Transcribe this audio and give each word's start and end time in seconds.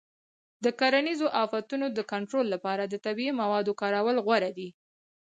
د 0.63 0.65
کرنیزو 0.79 1.27
آفتونو 1.43 1.85
د 1.97 1.99
کنټرول 2.11 2.45
لپاره 2.53 2.83
د 2.85 2.95
طبیعي 3.05 3.33
موادو 3.41 3.77
کارول 3.81 4.17
غوره 4.25 4.51
دي. 4.57 4.69